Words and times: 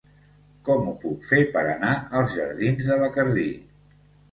Com 0.69 0.87
ho 0.91 0.93
puc 1.03 1.27
fer 1.33 1.43
per 1.59 1.63
anar 1.75 1.93
als 2.21 2.35
jardins 2.41 2.91
de 2.91 3.01
Bacardí? 3.05 3.49